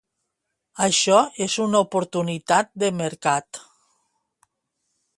Això 0.85 1.19
és 1.47 1.59
una 1.67 1.83
oportunitat 1.87 2.73
de 2.85 2.91
mercat. 3.05 3.65